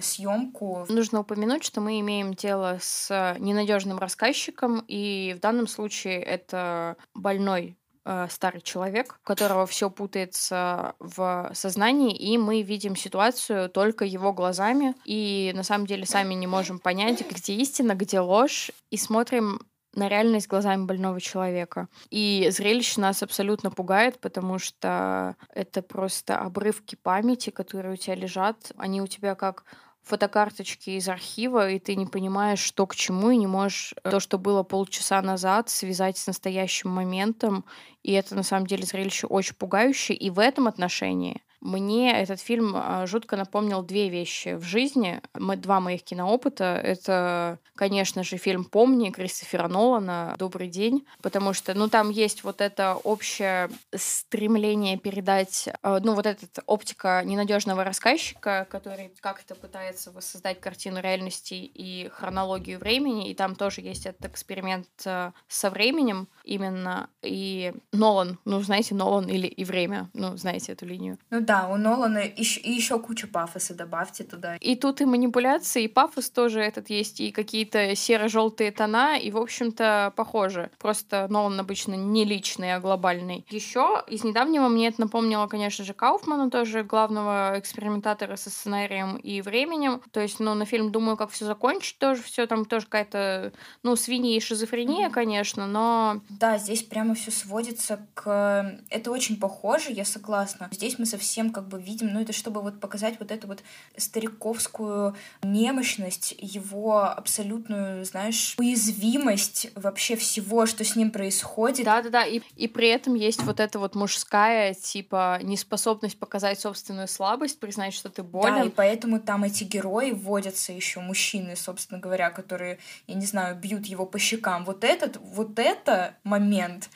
[0.00, 0.86] съемку.
[0.88, 7.76] Нужно упомянуть, что мы имеем дело с ненадежным рассказчиком, и в данном случае это больной
[8.08, 14.32] Э, старый человек, у которого все путается в сознании, и мы видим ситуацию только его
[14.32, 19.60] глазами, и на самом деле сами не можем понять, где истина, где ложь, и смотрим
[19.92, 21.88] на реальность глазами больного человека.
[22.10, 28.70] И зрелище нас абсолютно пугает, потому что это просто обрывки памяти, которые у тебя лежат.
[28.76, 29.64] Они у тебя как
[30.06, 34.20] фотокарточки из архива, и ты не понимаешь, что к чему, и не можешь э, то,
[34.20, 37.64] что было полчаса назад, связать с настоящим моментом.
[38.06, 40.16] И это на самом деле зрелище очень пугающее.
[40.16, 45.20] И в этом отношении мне этот фильм а, жутко напомнил две вещи в жизни.
[45.34, 46.80] Мы, два моих киноопыта.
[46.82, 52.60] Это, конечно же, фильм «Помни» Кристофера Нолана «Добрый день», потому что, ну, там есть вот
[52.60, 60.60] это общее стремление передать, а, ну, вот эта оптика ненадежного рассказчика, который как-то пытается воссоздать
[60.60, 67.10] картину реальности и хронологию времени, и там тоже есть этот эксперимент а, со временем именно,
[67.22, 71.18] и Нолан, ну, знаете, Нолан или и время, ну, знаете эту линию.
[71.30, 74.56] Ну да, у Нолана еще, и еще куча пафоса добавьте туда.
[74.56, 79.38] И тут и манипуляции, и пафос тоже этот есть, и какие-то серо-желтые тона, и, в
[79.38, 80.70] общем-то, похоже.
[80.78, 83.44] Просто Нолан обычно не личный, а глобальный.
[83.50, 89.40] Еще из недавнего мне это напомнило, конечно же, Кауфмана, тоже главного экспериментатора со сценарием и
[89.40, 90.02] временем.
[90.10, 93.96] То есть, ну, на фильм думаю, как все закончить, тоже все там тоже какая-то, ну,
[93.96, 96.20] свинья и шизофрения, конечно, но...
[96.28, 98.80] Да, здесь прямо все сводится к...
[98.90, 100.68] Это очень похоже, я согласна.
[100.72, 103.62] Здесь мы совсем как бы видим, ну это чтобы вот показать вот эту вот
[103.96, 111.84] стариковскую немощность, его абсолютную, знаешь, уязвимость вообще всего, что с ним происходит.
[111.84, 117.60] Да-да-да, и, и при этом есть вот эта вот мужская, типа, неспособность показать собственную слабость,
[117.60, 118.54] признать, что ты болен.
[118.54, 123.56] Да, и поэтому там эти герои вводятся еще мужчины, собственно говоря, которые, я не знаю,
[123.56, 124.64] бьют его по щекам.
[124.64, 126.90] Вот этот, вот это момент,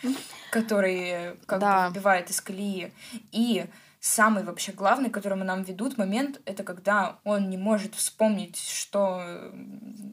[0.70, 1.88] который как да.
[1.88, 2.92] бы выбивает из колеи.
[3.32, 3.66] И
[3.98, 9.20] самый вообще главный, которому нам ведут момент, это когда он не может вспомнить, что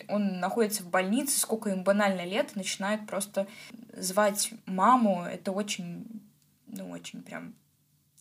[0.07, 3.47] он находится в больнице, сколько им банально лет, начинает просто
[3.93, 5.23] звать маму.
[5.23, 6.05] Это очень,
[6.65, 7.53] ну, очень прям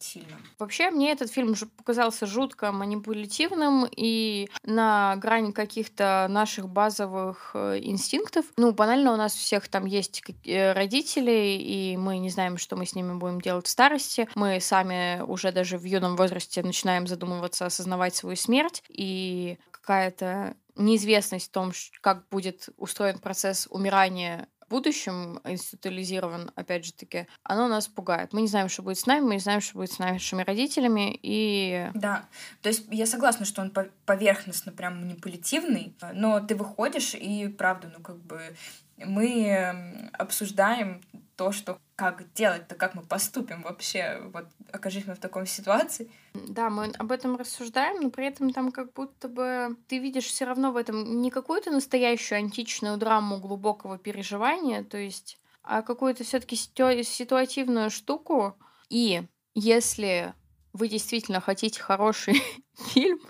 [0.02, 0.36] сильно.
[0.58, 8.44] Вообще, мне этот фильм показался жутко манипулятивным и на грани каких-то наших базовых э, инстинктов.
[8.56, 12.86] Ну, банально у нас всех там есть э, родители, и мы не знаем, что мы
[12.86, 14.28] с ними будем делать в старости.
[14.34, 21.48] Мы сами уже даже в юном возрасте начинаем задумываться, осознавать свою смерть, и какая-то неизвестность
[21.48, 27.88] в том, как будет устроен процесс умирания в будущем институализирован, опять же таки, оно нас
[27.88, 28.32] пугает.
[28.32, 31.18] Мы не знаем, что будет с нами, мы не знаем, что будет с нашими родителями,
[31.22, 31.90] и...
[31.94, 32.28] Да,
[32.62, 33.72] то есть я согласна, что он
[34.04, 38.56] поверхностно прям манипулятивный, но ты выходишь, и правда, ну как бы
[38.96, 41.02] мы обсуждаем
[41.36, 46.10] то, что как делать-то, как мы поступим вообще, вот окажись мы в такой ситуации.
[46.34, 50.44] Да, мы об этом рассуждаем, но при этом там как будто бы ты видишь все
[50.44, 56.54] равно в этом не какую-то настоящую античную драму глубокого переживания, то есть, а какую-то все-таки
[56.54, 58.58] ситуативную штуку.
[58.90, 59.22] И
[59.54, 60.34] если
[60.74, 62.42] вы действительно хотите хороший
[62.74, 63.20] фильм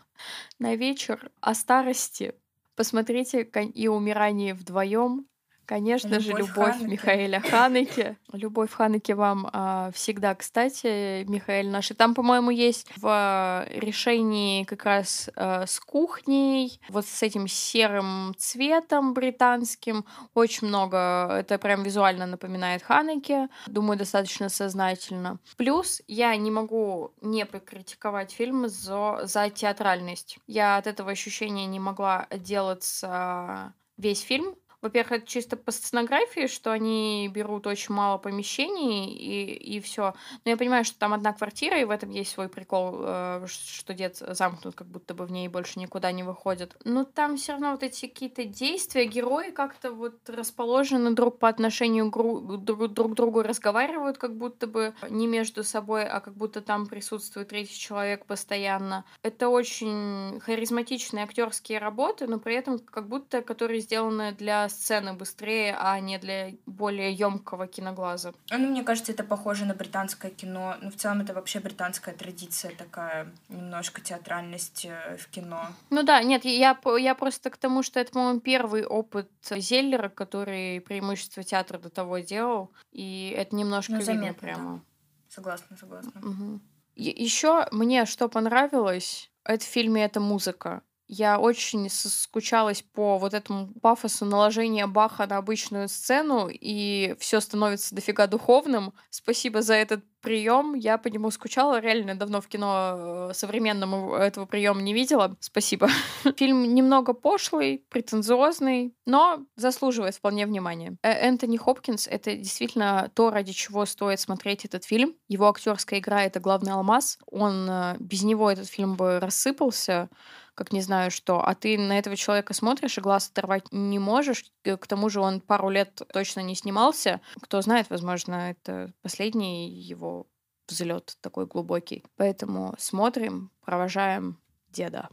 [0.59, 2.35] на вечер о старости,
[2.75, 5.27] посмотрите и умирании вдвоем
[5.67, 6.87] Конечно любовь же, любовь Ханеке.
[6.87, 8.17] Михаэля Ханеке.
[8.33, 11.91] Любовь Ханеке вам а, всегда, кстати, Михаэль наш.
[11.91, 18.35] И там, по-моему, есть в решении как раз а, с кухней, вот с этим серым
[18.39, 20.05] цветом британским.
[20.35, 21.29] Очень много.
[21.33, 23.49] Это прям визуально напоминает Ханеке.
[23.67, 25.39] Думаю, достаточно сознательно.
[25.57, 30.39] Плюс я не могу не покритиковать фильм за, за театральность.
[30.47, 36.73] Я от этого ощущения не могла отделаться весь фильм, во-первых, это чисто по сценографии, что
[36.73, 40.15] они берут очень мало помещений и, и все.
[40.45, 43.95] Но я понимаю, что там одна квартира, и в этом есть свой прикол, э, что
[43.95, 46.77] дед замкнут, как будто бы в ней больше никуда не выходит.
[46.85, 52.11] Но там все равно вот эти какие-то действия, герои как-то вот расположены друг по отношению
[52.11, 56.87] к друг, друг другу, разговаривают как будто бы не между собой, а как будто там
[56.87, 59.05] присутствует третий человек постоянно.
[59.23, 65.77] Это очень харизматичные актерские работы, но при этом как будто которые сделаны для сцены быстрее,
[65.79, 68.35] а не для более емкого киноглаза.
[68.51, 70.77] Ну, мне кажется, это похоже на британское кино.
[70.81, 75.69] Ну, в целом, это вообще британская традиция такая, немножко театральность э, в кино.
[75.91, 80.81] Ну да, нет, я, я просто к тому, что это, по-моему, первый опыт Зеллера, который
[80.81, 84.75] преимущество театра до того делал, и это немножко ну, заметно, видно прямо.
[84.77, 84.83] Да.
[85.29, 86.13] Согласна, согласна.
[86.23, 86.61] Угу.
[86.97, 90.83] Еще мне что понравилось, это в фильме это музыка.
[91.09, 97.95] Я очень скучалась по вот этому пафосу наложения Баха на обычную сцену, и все становится
[97.95, 98.93] дофига духовным.
[99.11, 100.75] Спасибо за этот прием.
[100.75, 101.79] Я по нему скучала.
[101.79, 105.37] Реально давно в кино э, современном этого приема не видела.
[105.39, 105.89] Спасибо.
[106.37, 110.97] Фильм немного пошлый, претенциозный, но заслуживает вполне внимания.
[111.03, 115.15] Э, Энтони Хопкинс— это действительно то, ради чего стоит смотреть этот фильм.
[115.29, 117.19] Его актерская игра— это главный алмаз.
[117.31, 120.09] Он э, без него этот фильм бы рассыпался
[120.57, 124.47] как не знаю что, а ты на этого человека смотришь и глаз оторвать не можешь.
[124.65, 127.21] К тому же он пару лет точно не снимался.
[127.43, 130.27] Кто знает, возможно, это последний его
[130.67, 132.03] взлет такой глубокий.
[132.17, 134.41] Поэтому смотрим, провожаем
[134.71, 135.11] деда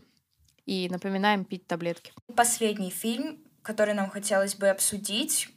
[0.65, 2.13] и напоминаем пить таблетки.
[2.35, 5.49] Последний фильм, который нам хотелось бы обсудить,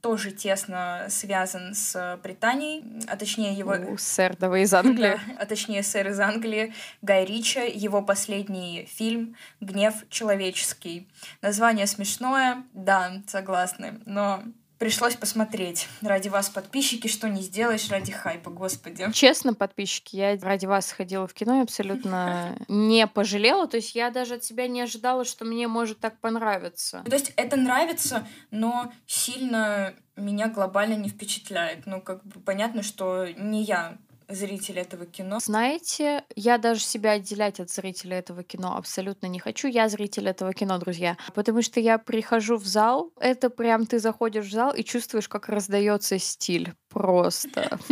[0.00, 3.72] тоже тесно связан с Британией, а точнее его...
[3.72, 5.20] У, сэр, да вы из Англии.
[5.26, 11.08] да, а точнее сэр из Англии, Гай Рича, его последний фильм «Гнев человеческий».
[11.42, 14.42] Название смешное, да, согласны, но
[14.78, 15.88] пришлось посмотреть.
[16.00, 19.10] Ради вас, подписчики, что не сделаешь ради хайпа, господи.
[19.12, 23.66] Честно, подписчики, я ради вас ходила в кино и абсолютно не пожалела.
[23.66, 27.02] То есть я даже от себя не ожидала, что мне может так понравиться.
[27.04, 31.86] То есть это нравится, но сильно меня глобально не впечатляет.
[31.86, 35.38] Ну, как бы понятно, что не я зритель этого кино.
[35.40, 39.68] Знаете, я даже себя отделять от зрителя этого кино абсолютно не хочу.
[39.68, 41.16] Я зритель этого кино, друзья.
[41.34, 45.48] Потому что я прихожу в зал, это прям ты заходишь в зал и чувствуешь, как
[45.48, 46.74] раздается стиль.
[46.88, 47.78] Просто.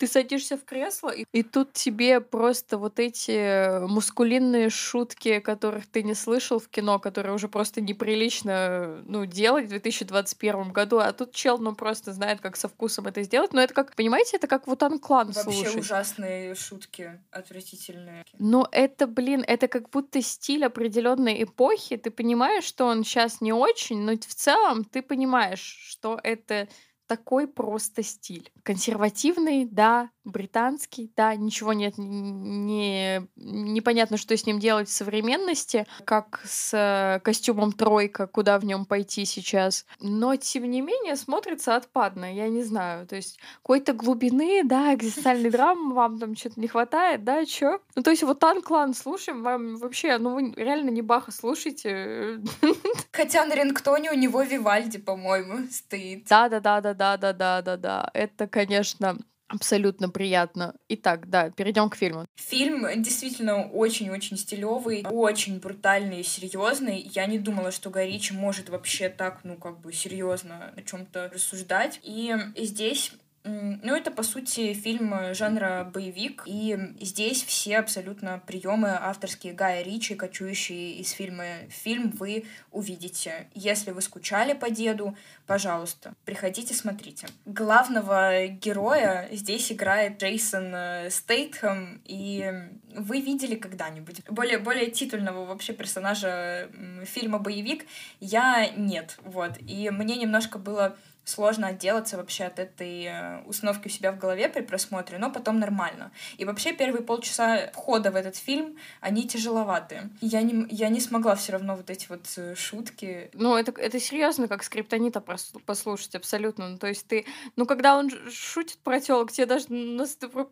[0.00, 6.02] Ты садишься в кресло, и, и тут тебе просто вот эти мускулинные шутки, которых ты
[6.02, 11.32] не слышал в кино, которые уже просто неприлично ну, делать в 2021 году, а тут
[11.32, 13.52] чел, ну, просто знает, как со вкусом это сделать.
[13.52, 15.76] Но это как, понимаете, это как вот Клан Вообще слушать.
[15.76, 18.24] ужасные шутки, отвратительные.
[18.38, 21.98] Но это, блин, это как будто стиль определенной эпохи.
[21.98, 26.68] Ты понимаешь, что он сейчас не очень, но в целом ты понимаешь, что это
[27.10, 28.52] такой просто стиль.
[28.62, 36.40] Консервативный, да, британский, да, ничего нет, не, непонятно, что с ним делать в современности, как
[36.44, 39.86] с э, костюмом тройка, куда в нем пойти сейчас.
[39.98, 43.06] Но, тем не менее, смотрится отпадно, я не знаю.
[43.06, 47.80] То есть какой-то глубины, да, экзистенциальной драмы вам там что-то не хватает, да, чё?
[47.96, 52.40] Ну, то есть вот Танклан слушаем, вам вообще, ну, вы реально не Баха слушайте.
[53.12, 56.26] Хотя на рингтоне у него Вивальди, по-моему, стоит.
[56.28, 58.10] Да-да-да-да да-да-да-да-да.
[58.14, 59.16] Это, конечно,
[59.50, 60.76] Абсолютно приятно.
[60.88, 62.24] Итак, да, перейдем к фильму.
[62.36, 67.10] Фильм действительно очень-очень стилевый, очень брутальный и серьезный.
[67.12, 71.98] Я не думала, что Горичи может вообще так, ну, как бы серьезно о чем-то рассуждать.
[72.04, 79.54] И здесь ну, это, по сути, фильм жанра боевик, и здесь все абсолютно приемы авторские
[79.54, 83.48] Гая Ричи, кочующие из фильма фильм, вы увидите.
[83.54, 87.28] Если вы скучали по деду, пожалуйста, приходите, смотрите.
[87.46, 92.52] Главного героя здесь играет Джейсон э, Стейтхэм, и
[92.94, 96.68] вы видели когда-нибудь более, более титульного вообще персонажа
[97.04, 97.86] фильма «Боевик»
[98.20, 99.52] я нет, вот.
[99.66, 100.96] И мне немножко было
[101.30, 105.58] сложно отделаться вообще от этой э, установки у себя в голове при просмотре, но потом
[105.58, 106.10] нормально.
[106.38, 110.10] И вообще первые полчаса входа в этот фильм, они тяжеловаты.
[110.20, 113.30] Я не, я не смогла все равно вот эти вот э, шутки.
[113.34, 116.68] Ну, это, это серьезно, как скриптонита послушать, абсолютно.
[116.70, 117.24] Ну, то есть ты,
[117.56, 119.66] ну, когда он шутит про телок, тебе даже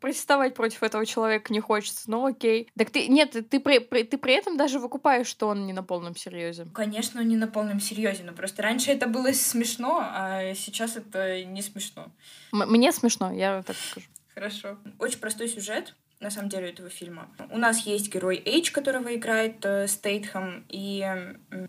[0.01, 2.11] протестовать против этого человека не хочется.
[2.11, 2.71] Ну, окей.
[2.79, 5.83] Так ты, нет, ты при, при, ты при этом даже выкупаешь, что он не на
[5.83, 6.67] полном серьезе.
[6.73, 11.45] Конечно, он не на полном серьезе, но просто раньше это было смешно, а сейчас это
[11.45, 12.11] не смешно.
[12.53, 14.07] М- мне смешно, я так скажу.
[14.35, 14.79] Хорошо.
[14.99, 17.29] Очень простой сюжет на самом деле, этого фильма.
[17.51, 21.07] У нас есть герой Эйдж, которого играет э, Стейтхэм, и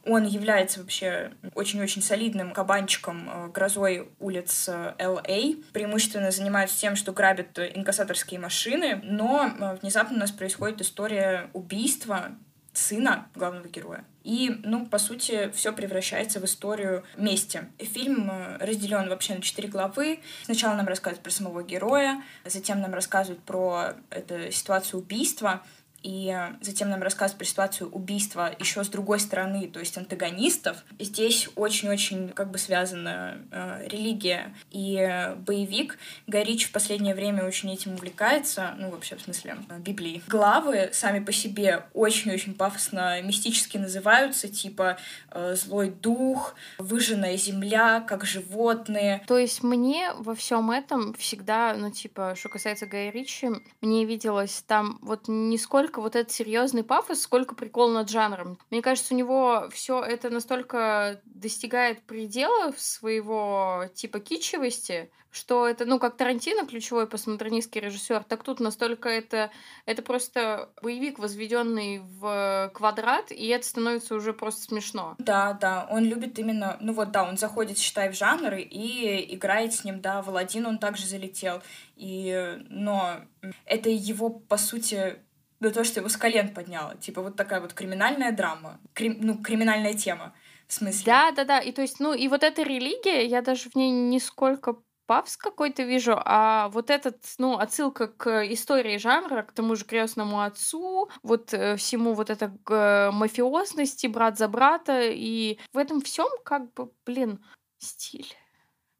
[0.05, 5.39] он является вообще очень-очень солидным кабанчиком э, грозой улиц э, Л.А.
[5.71, 12.31] Преимущественно занимается тем, что грабит инкассаторские машины, но э, внезапно у нас происходит история убийства
[12.73, 14.03] сына главного героя.
[14.29, 17.63] И, ну, по сути, все превращается в историю мести.
[17.79, 20.19] Фильм э, разделен вообще на четыре главы.
[20.43, 25.63] Сначала нам рассказывают про самого героя, затем нам рассказывают про эту ситуацию убийства,
[26.03, 30.77] и затем нам рассказывают про ситуацию убийства еще с другой стороны, то есть антагонистов.
[30.99, 35.97] Здесь очень-очень как бы связана э, религия и боевик.
[36.27, 40.21] Горич в последнее время очень этим увлекается, ну вообще в смысле э, Библии.
[40.27, 44.97] Главы сами по себе очень-очень пафосно мистически называются, типа
[45.31, 49.21] э, злой дух, выжженная земля, как животные.
[49.27, 53.49] То есть мне во всем этом всегда, ну типа, что касается Гая Ричи,
[53.81, 58.59] мне виделось там вот не сколько столько вот этот серьезный пафос, сколько прикол над жанром.
[58.69, 65.99] Мне кажется, у него все это настолько достигает предела своего типа кичевости, что это, ну,
[65.99, 69.51] как Тарантино, ключевой постмодернистский режиссер, так тут настолько это,
[69.85, 75.15] это просто боевик, возведенный в квадрат, и это становится уже просто смешно.
[75.17, 79.73] Да, да, он любит именно, ну вот, да, он заходит, считай, в жанр и играет
[79.73, 81.61] с ним, да, в Аладдин он также залетел,
[81.95, 83.21] и, но
[83.65, 85.17] это его, по сути,
[85.59, 86.95] до того, что его с колен подняло.
[86.97, 90.33] Типа вот такая вот криминальная драма, крим, ну, криминальная тема.
[90.67, 91.03] В смысле?
[91.05, 91.59] Да, да, да.
[91.59, 94.77] И то есть, ну, и вот эта религия, я даже в ней нисколько
[95.09, 100.41] пафс какой-то вижу, а вот этот, ну, отсылка к истории жанра, к тому же крестному
[100.43, 106.27] отцу, вот э, всему вот это э, мафиозности, брат за брата, и в этом всем
[106.45, 107.43] как бы, блин,
[107.79, 108.35] стиль.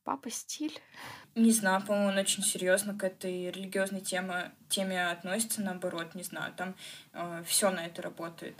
[0.03, 0.81] Папа стиль.
[1.39, 6.51] Не знаю, по-моему, он очень серьезно к этой религиозной теме, теме относится, наоборот, не знаю,
[6.57, 6.75] там
[7.13, 8.55] э, все на это работает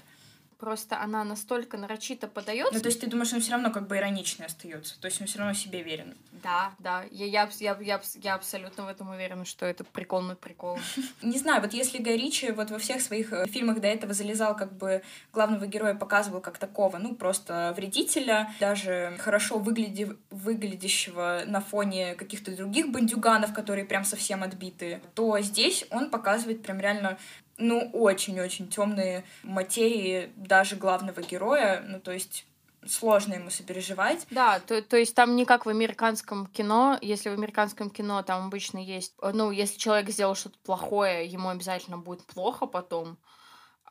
[0.59, 2.73] просто она настолько нарочито подается.
[2.73, 5.27] Ну, то есть ты думаешь, он все равно как бы ироничный остается, то есть он
[5.27, 6.15] все равно себе верен.
[6.43, 10.39] Да, да, я, я, я, я, я абсолютно в этом уверена, что это прикол над
[10.39, 10.81] приколом.
[11.21, 14.55] Не знаю, вот если Гай Ричи вот во всех своих э, фильмах до этого залезал,
[14.55, 15.01] как бы
[15.31, 20.15] главного героя показывал как такого, ну, просто вредителя, даже хорошо выгляди...
[20.29, 26.79] выглядящего на фоне каких-то других бандюганов, которые прям совсем отбитые, то здесь он показывает прям
[26.79, 27.17] реально
[27.59, 32.45] ну, очень-очень темные материи даже главного героя, ну, то есть
[32.87, 34.25] сложно ему сопереживать.
[34.31, 36.97] Да, то, то есть там не как в американском кино.
[37.01, 39.13] Если в американском кино там обычно есть...
[39.21, 43.17] Ну, если человек сделал что-то плохое, ему обязательно будет плохо потом.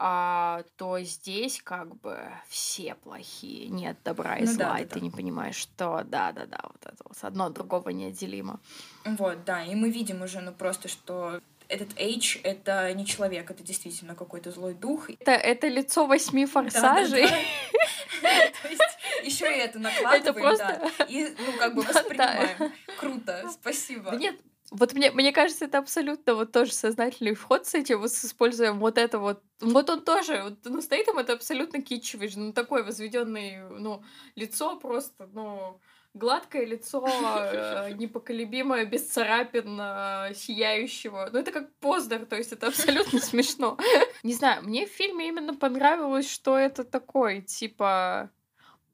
[0.00, 2.16] А, то здесь как бы
[2.48, 3.68] все плохие.
[3.68, 5.00] Нет добра и ну, зла, да, и да, ты да.
[5.00, 8.60] не понимаешь, что да-да-да, вот это вот одно от другого неотделимо.
[9.04, 13.62] Вот, да, и мы видим уже, ну, просто, что этот H— это не человек, это
[13.62, 15.10] действительно какой-то злой дух.
[15.10, 17.28] Это, это лицо восьми форсажей.
[18.22, 18.82] То есть
[19.22, 20.90] еще и это накладываем, да.
[21.08, 22.72] И, ну, как бы воспринимаем.
[22.98, 24.14] Круто, спасибо.
[24.16, 24.36] Нет,
[24.70, 28.78] вот мне, мне кажется, это абсолютно вот тоже сознательный вход с этим, вот с используем
[28.78, 29.42] вот это вот.
[29.60, 34.02] Вот он тоже, вот, ну, стоит там, это абсолютно китчевый, ну, такой возведенный, ну,
[34.36, 35.80] лицо просто, ну,
[36.18, 37.06] гладкое лицо,
[37.52, 41.28] э, непоколебимое, без царапин, э, сияющего.
[41.32, 43.78] Ну, это как Познер, то есть это абсолютно смешно.
[44.22, 48.30] Не знаю, мне в фильме именно понравилось, что это такое, типа...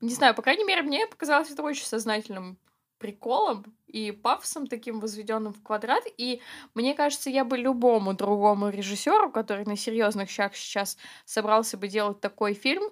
[0.00, 2.58] Не знаю, по крайней мере, мне показалось это очень сознательным
[2.98, 6.04] приколом и пафосом таким возведенным в квадрат.
[6.16, 6.40] И
[6.74, 12.20] мне кажется, я бы любому другому режиссеру, который на серьезных щах сейчас собрался бы делать
[12.20, 12.84] такой фильм,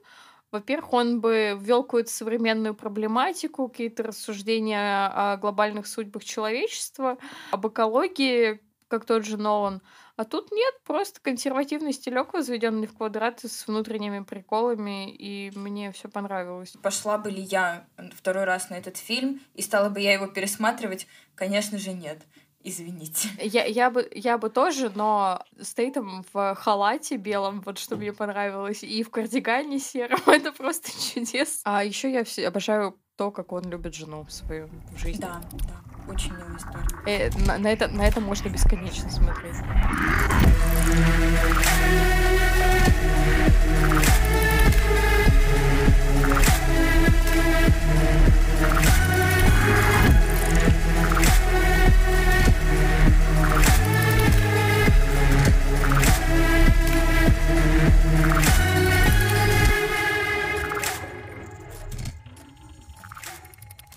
[0.52, 7.16] во-первых, он бы ввел какую-то современную проблематику, какие-то рассуждения о глобальных судьбах человечества,
[7.50, 9.80] об экологии, как тот же Нолан.
[10.16, 16.08] А тут нет, просто консервативный стилек, возведенный в квадраты с внутренними приколами, и мне все
[16.08, 16.74] понравилось.
[16.82, 21.06] Пошла бы ли я второй раз на этот фильм, и стала бы я его пересматривать?
[21.34, 22.22] Конечно же, нет.
[22.64, 23.28] Извините.
[23.42, 28.12] Я, я, бы, я бы тоже, но стоит там в халате белом, вот что мне
[28.12, 30.20] понравилось, и в кардигане сером.
[30.26, 31.60] Это просто чудесно.
[31.64, 35.20] А еще я все обожаю то, как он любит жену свою в жизни.
[35.20, 36.10] Да, да.
[36.10, 36.86] Очень милая история.
[37.06, 39.56] Э, на, на, это, на это можно бесконечно смотреть.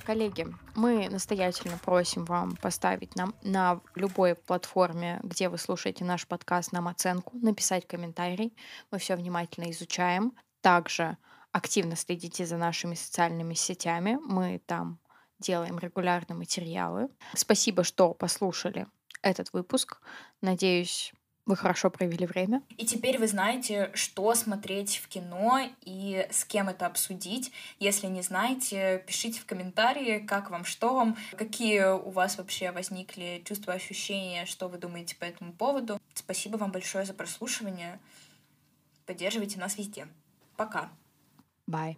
[0.05, 0.45] Коллеги,
[0.75, 6.87] мы настоятельно просим вам поставить нам на любой платформе, где вы слушаете наш подкаст, нам
[6.87, 8.55] оценку, написать комментарий.
[8.91, 10.33] Мы все внимательно изучаем.
[10.61, 11.17] Также
[11.51, 14.19] активно следите за нашими социальными сетями.
[14.23, 14.99] Мы там
[15.39, 17.09] делаем регулярно материалы.
[17.33, 18.85] Спасибо, что послушали
[19.23, 19.99] этот выпуск.
[20.39, 21.13] Надеюсь,
[21.45, 22.63] вы хорошо провели время.
[22.77, 27.51] И теперь вы знаете, что смотреть в кино и с кем это обсудить.
[27.79, 33.43] Если не знаете, пишите в комментарии, как вам, что вам, какие у вас вообще возникли
[33.45, 35.99] чувства, ощущения, что вы думаете по этому поводу.
[36.13, 37.99] Спасибо вам большое за прослушивание.
[39.05, 40.07] Поддерживайте нас везде.
[40.57, 40.89] Пока.
[41.67, 41.97] Bye.